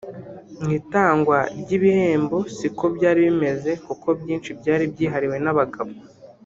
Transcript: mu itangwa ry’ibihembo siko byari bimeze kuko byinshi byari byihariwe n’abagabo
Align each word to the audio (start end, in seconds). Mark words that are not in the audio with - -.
mu 0.61 0.69
itangwa 0.79 1.37
ry’ibihembo 1.61 2.37
siko 2.55 2.85
byari 2.95 3.19
bimeze 3.27 3.71
kuko 3.85 4.07
byinshi 4.19 4.49
byari 4.59 4.83
byihariwe 4.93 5.37
n’abagabo 5.45 5.93